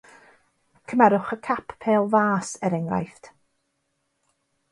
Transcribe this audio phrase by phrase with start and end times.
[0.93, 3.25] Cymerwch y cap pêl-fas, er enghraifft.